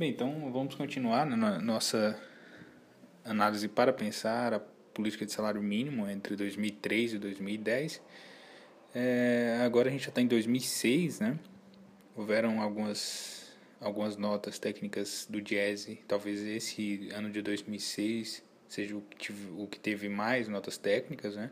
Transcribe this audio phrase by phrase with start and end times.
[0.00, 2.18] Bem, então vamos continuar na nossa
[3.22, 8.00] análise para pensar a política de salário mínimo entre 2003 e 2010.
[8.94, 11.38] É, agora a gente já está em 2006, né?
[12.16, 19.18] Houveram algumas, algumas notas técnicas do Diese, talvez esse ano de 2006 seja o que,
[19.18, 21.50] tive, o que teve mais notas técnicas, né?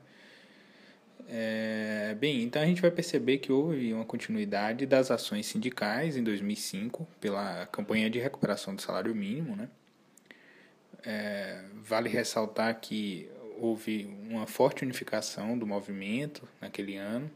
[1.27, 6.23] É, bem, então a gente vai perceber que houve uma continuidade das ações sindicais em
[6.23, 9.69] 2005 pela campanha de recuperação do salário mínimo, né?
[11.05, 17.31] É, vale ressaltar que houve uma forte unificação do movimento naquele ano,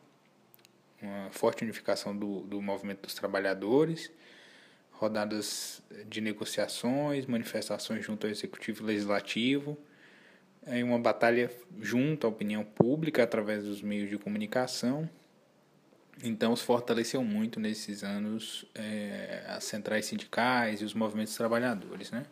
[1.00, 4.10] uma forte unificação do, do movimento dos trabalhadores,
[4.92, 9.76] rodadas de negociações, manifestações junto ao executivo e legislativo,
[10.66, 15.08] em uma batalha junto à opinião pública através dos meios de comunicação.
[16.22, 22.24] Então, se fortaleceu muito nesses anos é, as centrais sindicais e os movimentos trabalhadores, né?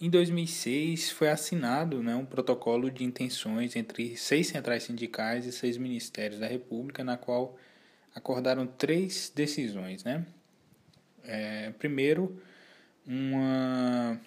[0.00, 5.76] Em 2006 foi assinado né, um protocolo de intenções entre seis centrais sindicais e seis
[5.76, 7.58] ministérios da República, na qual
[8.14, 10.04] acordaram três decisões.
[10.04, 10.24] Né?
[11.24, 12.40] É, primeiro,
[13.04, 14.20] uma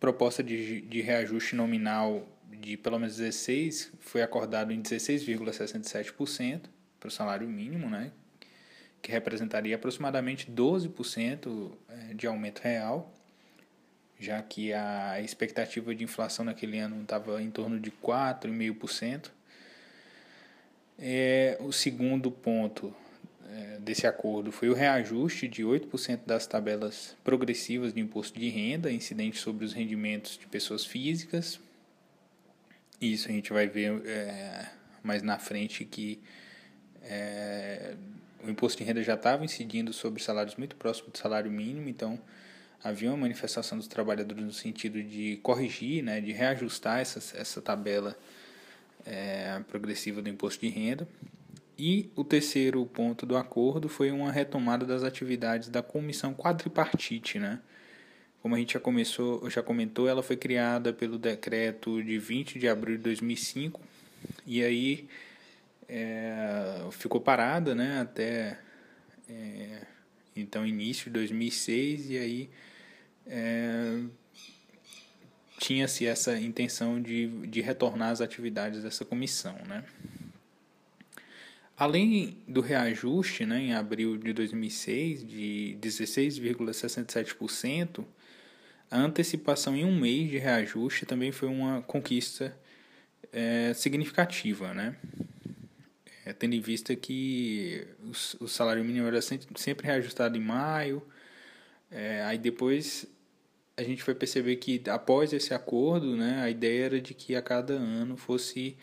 [0.00, 6.62] proposta de, de reajuste nominal de pelo menos 16 foi acordado em 16,67%
[6.98, 8.10] para o salário mínimo, né?
[9.00, 13.14] que representaria aproximadamente 12% é, de aumento real
[14.20, 19.30] já que a expectativa de inflação naquele ano estava em torno de 4,5%.
[20.98, 22.92] É, o segundo ponto
[23.80, 29.38] desse acordo foi o reajuste de 8% das tabelas progressivas de imposto de renda incidente
[29.38, 31.58] sobre os rendimentos de pessoas físicas.
[33.00, 34.66] Isso a gente vai ver é,
[35.02, 36.20] mais na frente que
[37.02, 37.94] é,
[38.44, 42.20] o imposto de renda já estava incidindo sobre salários muito próximos do salário mínimo, então
[42.82, 48.16] havia uma manifestação dos trabalhadores no sentido de corrigir, né, de reajustar essa, essa tabela
[49.06, 51.08] é, progressiva do imposto de renda.
[51.78, 57.60] E o terceiro ponto do acordo foi uma retomada das atividades da comissão quadripartite, né?
[58.42, 62.68] Como a gente já, começou, já comentou, ela foi criada pelo decreto de 20 de
[62.68, 63.80] abril de 2005
[64.46, 65.08] e aí
[65.88, 68.58] é, ficou parada, né, até
[69.28, 69.82] é,
[70.36, 72.50] então início de 2006 e aí
[73.26, 74.02] é,
[75.58, 79.56] tinha-se essa intenção de, de retornar às atividades dessa comissão.
[79.66, 79.84] Né?
[81.78, 88.04] Além do reajuste né, em abril de 2006 de 16,67%,
[88.90, 92.52] a antecipação em um mês de reajuste também foi uma conquista
[93.32, 94.96] é, significativa, né?
[96.26, 98.10] É, tendo em vista que o,
[98.44, 101.00] o salário mínimo era sempre, sempre reajustado em maio,
[101.92, 103.06] é, aí depois
[103.76, 107.42] a gente foi perceber que após esse acordo, né, a ideia era de que a
[107.42, 108.76] cada ano fosse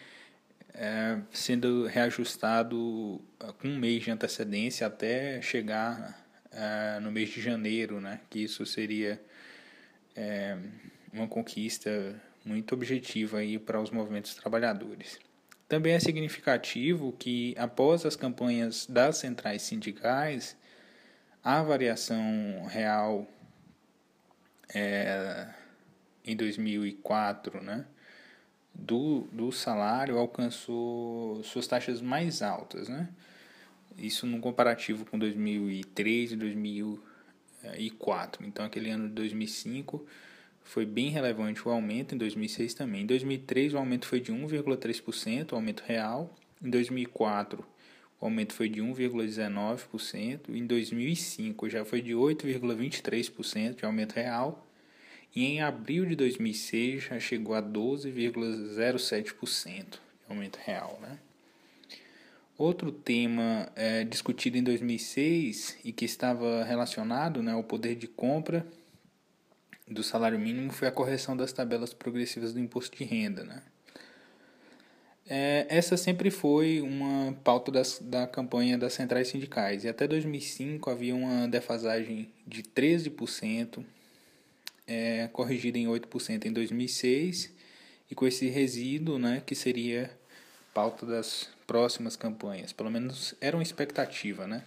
[0.77, 7.41] é, sendo reajustado ah, com um mês de antecedência até chegar é, no mês de
[7.41, 9.21] janeiro, né, que isso seria
[10.15, 10.57] é,
[11.13, 15.19] uma conquista muito objetiva aí para os movimentos trabalhadores.
[15.67, 20.55] Também é significativo que após as campanhas das centrais sindicais,
[21.43, 23.27] a variação real
[24.73, 25.47] é,
[26.23, 27.85] em 2004, né,
[28.75, 33.09] do, do salário alcançou suas taxas mais altas, né?
[33.97, 38.45] Isso no comparativo com 2003 e 2004.
[38.45, 40.05] Então, aquele ano de 2005
[40.63, 43.03] foi bem relevante o aumento, em 2006 também.
[43.03, 46.35] Em 2003, o aumento foi de 1,3%, o aumento real.
[46.61, 47.65] Em 2004,
[48.19, 50.49] o aumento foi de 1,19%.
[50.49, 54.67] Em 2005 já foi de 8,23% de aumento real.
[55.35, 60.97] E em abril de 2006 já chegou a 12,07% de aumento real.
[61.01, 61.19] Né?
[62.57, 68.65] Outro tema é, discutido em 2006 e que estava relacionado né, ao poder de compra
[69.87, 73.43] do salário mínimo foi a correção das tabelas progressivas do imposto de renda.
[73.43, 73.61] Né?
[75.27, 79.83] É, essa sempre foi uma pauta das, da campanha das centrais sindicais.
[79.83, 83.83] E até 2005 havia uma defasagem de 13%,
[84.87, 87.53] é, corrigida em 8% em 2006,
[88.09, 90.11] e com esse resíduo né, que seria
[90.73, 92.71] pauta das próximas campanhas.
[92.71, 94.45] Pelo menos era uma expectativa.
[94.45, 94.63] Né?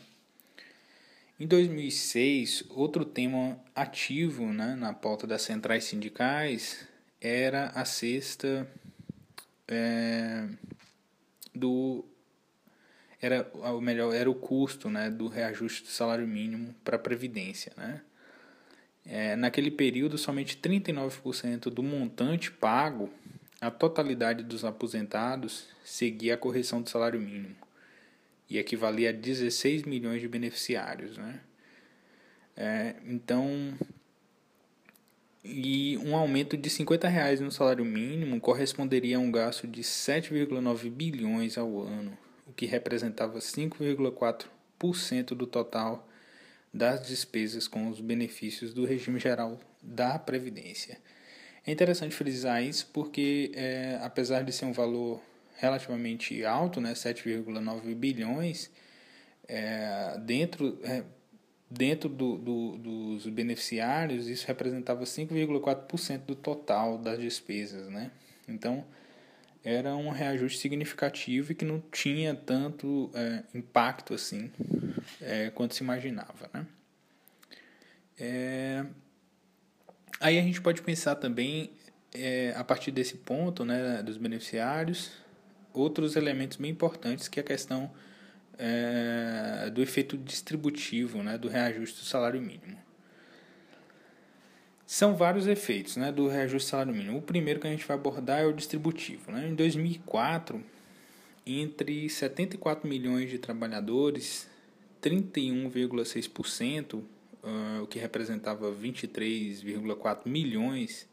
[1.39, 6.87] Em 2006, outro tema ativo né, na pauta das centrais sindicais
[7.21, 8.69] era a sexta
[9.67, 10.49] é,
[11.55, 12.05] do
[13.21, 17.73] era o melhor era o custo né, do reajuste do salário mínimo para a previdência,
[17.77, 18.01] né?
[19.11, 23.09] É, naquele período, somente 39% do montante pago,
[23.59, 27.57] a totalidade dos aposentados, seguia a correção do salário mínimo
[28.51, 31.17] e equivalia a 16 milhões de beneficiários.
[31.17, 31.41] Né?
[32.55, 33.75] É, então,
[35.43, 40.91] e um aumento de 50 reais no salário mínimo corresponderia a um gasto de 7,9
[40.91, 42.17] bilhões ao ano,
[42.47, 46.07] o que representava 5,4% do total
[46.73, 50.99] das despesas com os benefícios do regime geral da Previdência.
[51.67, 55.21] É interessante frisar isso porque, é, apesar de ser um valor
[55.57, 58.71] relativamente alto, né, 7,9 bilhões,
[59.47, 61.03] é, dentro, é,
[61.71, 67.89] dentro do, do, dos beneficiários, isso representava 5,4% do total das despesas.
[67.89, 68.11] Né?
[68.47, 68.85] Então,
[69.65, 74.51] era um reajuste significativo e que não tinha tanto é, impacto assim
[75.21, 76.51] é, quanto se imaginava.
[76.53, 76.67] Né?
[78.19, 78.85] É,
[80.21, 81.71] aí a gente pode pensar também,
[82.15, 85.11] é, a partir desse ponto né, dos beneficiários,
[85.73, 87.91] outros elementos bem importantes que é a questão
[88.59, 92.77] é, do efeito distributivo né, do reajuste do salário mínimo.
[94.85, 97.19] São vários efeitos né, do reajuste do salário mínimo.
[97.19, 99.31] O primeiro que a gente vai abordar é o distributivo.
[99.31, 99.49] Né?
[99.49, 100.65] Em 2004,
[101.47, 104.49] entre 74 milhões de trabalhadores,
[105.03, 111.09] 31,6%, uh, o que representava 23,4 milhões,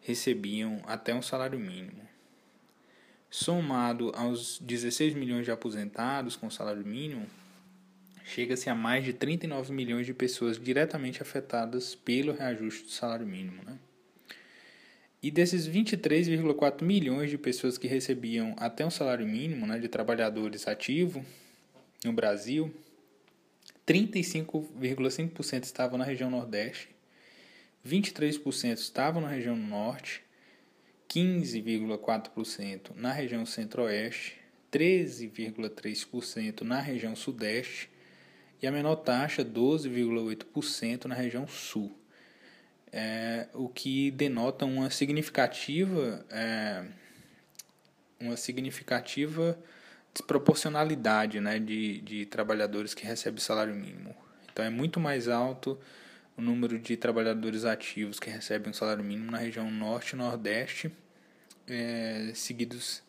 [0.00, 2.06] recebiam até um salário mínimo.
[3.28, 7.26] Somado aos 16 milhões de aposentados com salário mínimo,
[8.24, 13.62] chega-se a mais de 39 milhões de pessoas diretamente afetadas pelo reajuste do salário mínimo.
[13.64, 13.78] Né?
[15.22, 20.68] E desses 23,4 milhões de pessoas que recebiam até um salário mínimo né, de trabalhadores
[20.68, 21.22] ativos
[22.04, 22.72] no Brasil,
[23.86, 26.88] 35,5% estavam na região Nordeste,
[27.86, 30.24] 23% estavam na região Norte,
[31.08, 34.38] 15,4% na região Centro-Oeste,
[34.72, 37.88] 13,3% na região Sudeste
[38.60, 41.96] e a menor taxa, 12,8% na região sul.
[42.92, 46.84] É, o que denota uma significativa, é,
[48.18, 49.56] uma significativa
[50.16, 54.16] desproporcionalidade né, de, de trabalhadores que recebem salário mínimo.
[54.50, 55.78] Então é muito mais alto
[56.36, 60.90] o número de trabalhadores ativos que recebem o salário mínimo na região norte e nordeste,
[61.66, 63.02] é, seguidos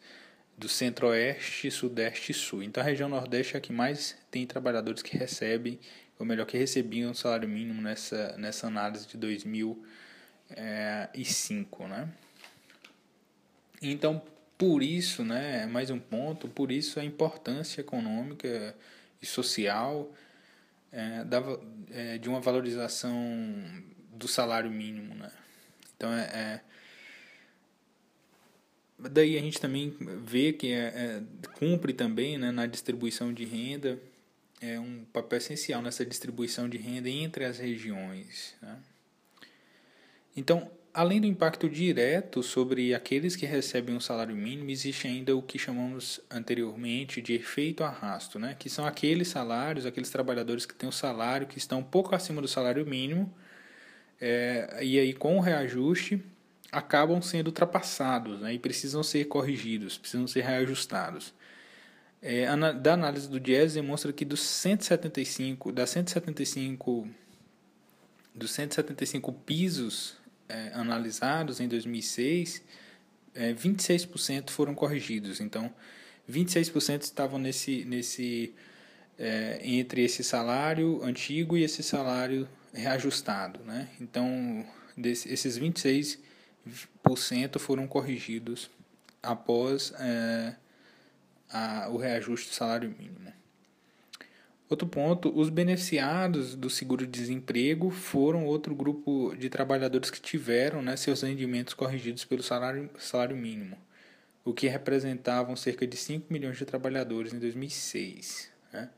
[0.57, 2.62] do centro-oeste, sudeste e sul.
[2.63, 5.80] Então a região nordeste é a que mais tem trabalhadores que recebem,
[6.19, 12.09] ou melhor, que recebiam o salário mínimo nessa, nessa análise de 2005, né?
[13.81, 14.21] Então,
[14.57, 18.75] por isso, né, mais um ponto, por isso a importância econômica
[19.21, 20.12] e social
[20.92, 21.44] é, da,
[21.92, 23.13] é, de uma valorização
[24.12, 25.31] do salário mínimo, né?
[25.95, 26.62] Então, é, é
[28.98, 31.24] daí a gente também vê que é, é,
[31.54, 34.00] cumpre também né, na distribuição de renda
[34.59, 38.56] é um papel essencial nessa distribuição de renda entre as regiões.
[38.62, 38.77] Né?
[40.36, 45.44] Então, além do impacto direto sobre aqueles que recebem um salário mínimo, existe ainda o
[45.44, 48.55] que chamamos anteriormente de efeito arrasto, né?
[48.57, 52.41] que são aqueles salários, aqueles trabalhadores que têm um salário que estão um pouco acima
[52.41, 53.31] do salário mínimo,
[54.19, 56.19] é, e aí com o reajuste
[56.71, 61.31] acabam sendo ultrapassados né, e precisam ser corrigidos, precisam ser reajustados.
[62.19, 67.07] É, da análise do Jazz demonstra que dos 175, das 175,
[68.33, 70.18] dos 175 pisos
[70.49, 72.63] é, analisados em 2006,
[73.33, 75.39] é, 26% foram corrigidos.
[75.39, 75.73] Então,
[76.30, 78.54] 26% estavam nesse, nesse
[79.18, 83.59] é, entre esse salário antigo e esse salário reajustado.
[83.63, 83.89] Né?
[83.99, 86.19] Então, desse, esses 26
[87.59, 88.69] foram corrigidos
[89.23, 90.56] após é,
[91.49, 93.33] a, o reajuste do salário mínimo.
[94.69, 101.21] Outro ponto, os beneficiados do seguro-desemprego foram outro grupo de trabalhadores que tiveram né, seus
[101.21, 103.78] rendimentos corrigidos pelo salário, salário mínimo,
[104.44, 108.52] o que representavam cerca de 5 milhões de trabalhadores em 2006.
[108.74, 108.90] Né.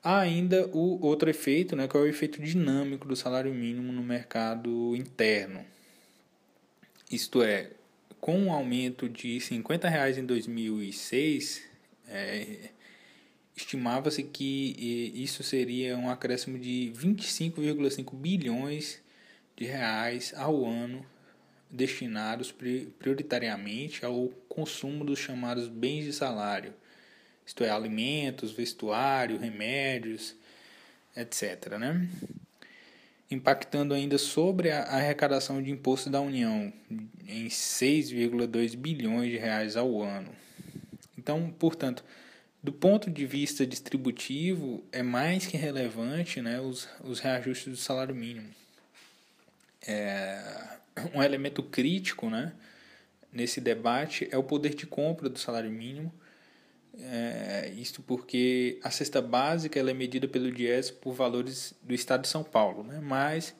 [0.00, 4.02] Há ainda o outro efeito, né, que é o efeito dinâmico do salário mínimo no
[4.02, 5.64] mercado interno.
[7.10, 7.70] Isto é,
[8.20, 11.64] com um aumento de 50 reais em 2006,
[12.06, 12.70] é,
[13.56, 19.00] estimava-se que isso seria um acréscimo de 25,5 bilhões
[19.56, 21.04] de reais ao ano
[21.70, 22.52] destinados
[22.98, 26.74] prioritariamente ao consumo dos chamados bens de salário,
[27.46, 30.34] isto é, alimentos, vestuário, remédios,
[31.16, 31.78] etc.
[31.78, 32.08] Né?
[33.34, 36.72] impactando ainda sobre a arrecadação de imposto da União
[37.26, 40.30] em 6,2 bilhões de reais ao ano.
[41.16, 42.04] Então, portanto,
[42.62, 48.14] do ponto de vista distributivo, é mais que relevante né, os, os reajustes do salário
[48.14, 48.48] mínimo.
[49.84, 50.78] É,
[51.12, 52.52] um elemento crítico né,
[53.32, 56.12] nesse debate é o poder de compra do salário mínimo,
[57.00, 62.22] é, isto porque a cesta básica ela é medida pelo DIES por valores do Estado
[62.22, 63.00] de São Paulo, né?
[63.02, 63.54] mas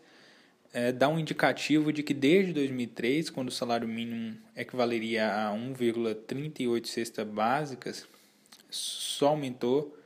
[0.72, 6.86] é, dá um indicativo de que desde 2003, quando o salário mínimo equivaleria a 1,38
[6.86, 8.06] cestas básicas,
[8.72, 9.96] só aumentou,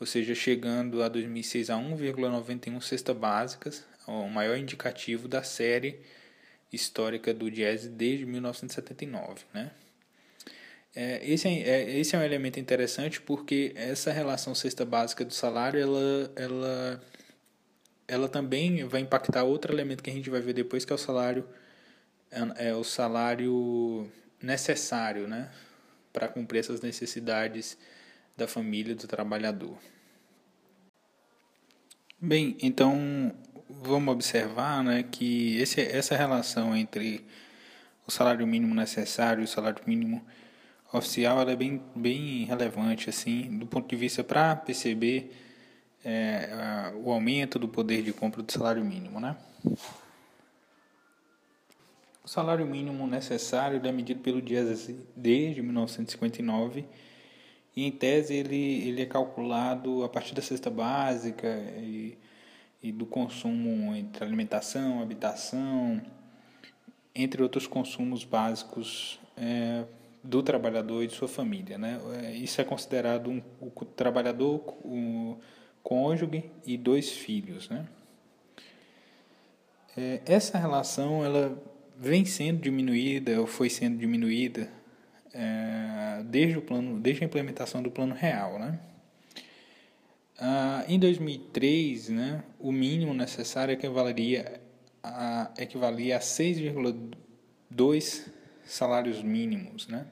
[0.00, 6.00] ou seja, chegando a 2006 a 1,91 cestas básicas, o maior indicativo da série
[6.72, 9.70] histórica do DIES desde 1979, né?
[10.94, 15.32] É, esse, é, é, esse é um elemento interessante porque essa relação cesta básica do
[15.32, 17.02] salário ela, ela,
[18.06, 20.98] ela também vai impactar outro elemento que a gente vai ver depois que é o
[20.98, 21.48] salário
[22.30, 24.10] é, é o salário
[24.42, 25.50] necessário né,
[26.12, 27.78] para cumprir essas necessidades
[28.36, 29.76] da família do trabalhador.
[32.20, 33.34] Bem, então
[33.68, 37.24] vamos observar né, que esse, essa relação entre
[38.06, 40.24] o salário mínimo necessário e o salário mínimo
[40.92, 45.32] oficial ela é bem, bem relevante assim do ponto de vista para perceber
[46.04, 49.36] é, o aumento do poder de compra do salário mínimo, né?
[52.24, 56.84] O salário mínimo necessário é medido pelo DIES desde 1959
[57.74, 61.48] e em tese ele, ele é calculado a partir da cesta básica
[61.78, 62.18] e,
[62.82, 66.02] e do consumo entre alimentação, habitação,
[67.14, 69.84] entre outros consumos básicos é,
[70.22, 71.78] do trabalhador e de sua família.
[71.78, 71.98] Né?
[72.22, 75.38] É, isso é considerado um, o trabalhador, o
[75.82, 77.70] cônjuge e dois filhos.
[77.70, 77.86] Né?
[79.96, 81.56] É, essa relação ela
[81.96, 84.81] vem sendo diminuída ou foi sendo diminuída
[85.32, 88.58] é, desde, o plano, desde a implementação do plano real.
[88.58, 88.78] Né?
[90.38, 94.60] Ah, em 2003, né, o mínimo necessário equivaleria
[95.02, 98.28] a, equivalia a 6,2
[98.64, 100.06] salários mínimos, né?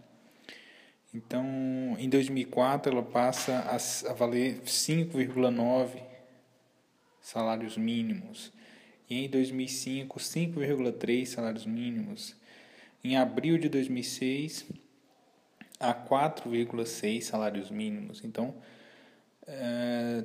[1.13, 1.45] Então,
[1.99, 3.77] em 2004 ela passa a,
[4.11, 6.01] a valer 5,9
[7.21, 8.53] salários mínimos.
[9.09, 12.37] E em 2005, 5,3 salários mínimos.
[13.03, 14.67] Em abril de 2006,
[15.81, 18.23] a 4,6 salários mínimos.
[18.23, 18.55] Então,
[19.47, 20.25] é,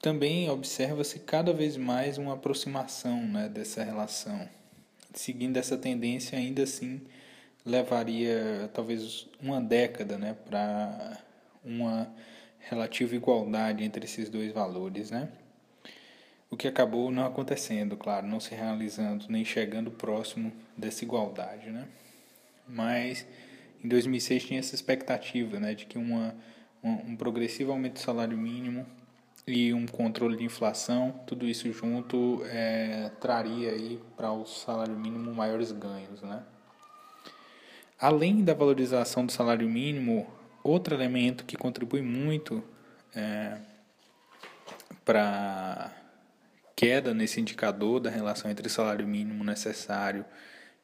[0.00, 4.48] também observa-se cada vez mais uma aproximação né, dessa relação
[5.14, 7.00] seguindo essa tendência, ainda assim
[7.64, 11.18] levaria talvez uma década né, para
[11.64, 12.10] uma
[12.60, 15.28] relativa igualdade entre esses dois valores, né?
[16.50, 21.86] O que acabou não acontecendo, claro, não se realizando nem chegando próximo dessa igualdade, né?
[22.66, 23.26] Mas
[23.82, 26.34] em 2006 tinha essa expectativa, né, de que uma,
[26.82, 28.86] um, um progressivo aumento do salário mínimo
[29.46, 35.34] e um controle de inflação, tudo isso junto é, traria aí para o salário mínimo
[35.34, 36.42] maiores ganhos, né?
[37.98, 40.26] Além da valorização do salário mínimo,
[40.62, 42.62] outro elemento que contribui muito
[43.14, 43.58] é,
[45.04, 45.90] para
[46.76, 50.24] queda nesse indicador da relação entre salário mínimo necessário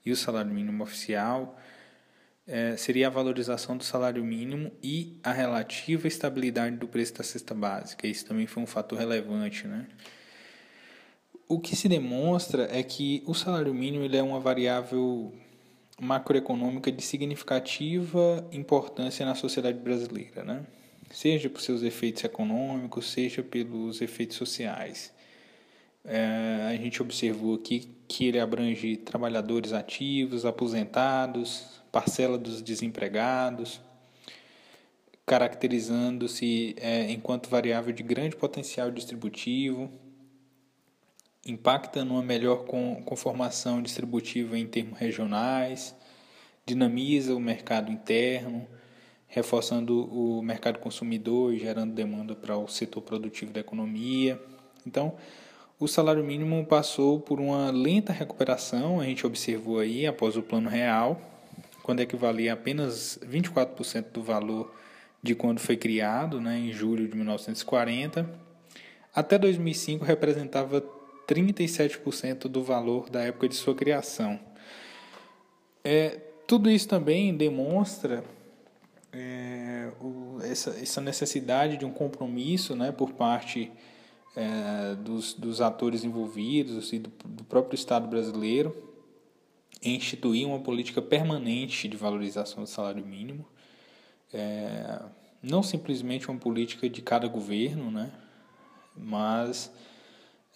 [0.05, 1.57] e o salário mínimo oficial
[2.47, 7.55] é, seria a valorização do salário mínimo e a relativa estabilidade do preço da cesta
[7.55, 8.07] básica.
[8.07, 9.87] Isso também foi um fator relevante, né?
[11.49, 15.33] O que se demonstra é que o salário mínimo ele é uma variável
[16.01, 20.65] macroeconômica de significativa importância na sociedade brasileira, né?
[21.15, 25.13] seja por seus efeitos econômicos, seja pelos efeitos sociais.
[26.05, 33.81] É, a gente observou aqui que ele abrange trabalhadores ativos, aposentados, parcela dos desempregados,
[35.25, 39.89] caracterizando-se é, enquanto variável de grande potencial distributivo,
[41.47, 42.65] impacta numa melhor
[43.05, 45.95] conformação distributiva em termos regionais,
[46.67, 48.67] dinamiza o mercado interno,
[49.29, 54.43] reforçando o mercado consumidor e gerando demanda para o setor produtivo da economia.
[54.85, 55.15] Então,
[55.79, 60.69] o salário mínimo passou por uma lenta recuperação, a gente observou aí após o plano
[60.69, 61.34] real,
[61.85, 64.75] quando equivalia a apenas 24% do valor
[65.23, 68.27] de quando foi criado, né, em julho de 1940.
[69.15, 70.83] Até 2005 representava
[71.29, 74.41] 37% do valor da época de sua criação.
[75.85, 78.25] É, tudo isso também demonstra
[79.13, 83.71] é, o, essa, essa necessidade de um compromisso né, por parte
[84.35, 88.94] é, dos, dos atores envolvidos e do, do próprio Estado brasileiro
[89.85, 93.47] instituir uma política permanente de valorização do salário mínimo,
[94.33, 95.01] é,
[95.43, 98.11] não simplesmente uma política de cada governo, né,
[98.97, 99.71] mas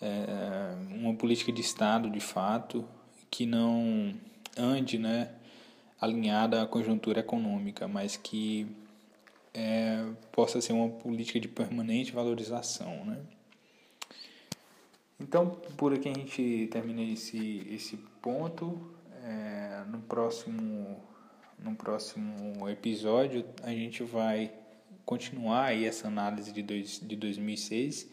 [0.01, 2.85] é, uma política de Estado de fato
[3.31, 4.15] que não
[4.57, 5.31] ande né,
[6.01, 8.67] alinhada à conjuntura econômica, mas que
[9.53, 13.05] é, possa ser uma política de permanente valorização.
[13.05, 13.19] Né?
[15.21, 18.98] Então, por aqui a gente termina esse, esse ponto.
[19.91, 21.03] No, próximo,
[21.59, 24.53] no próximo episódio, a gente vai
[25.05, 28.11] continuar aí essa análise de, dois, de 2006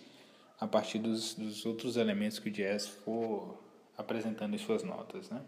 [0.60, 3.62] a partir dos, dos outros elementos que o Jazz for
[3.98, 5.29] apresentando em suas notas.
[5.29, 5.41] Né?